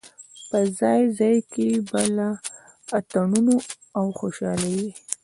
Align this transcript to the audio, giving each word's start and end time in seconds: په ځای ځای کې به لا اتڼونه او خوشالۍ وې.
په 0.49 0.59
ځای 0.79 1.01
ځای 1.19 1.37
کې 1.51 1.67
به 1.89 2.01
لا 2.15 2.29
اتڼونه 2.97 3.55
او 3.97 4.05
خوشالۍ 4.19 4.73
وې. 4.79 4.89